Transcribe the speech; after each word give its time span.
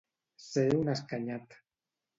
Ser 0.45 0.65
un 0.79 0.91
escanyat. 0.95 1.59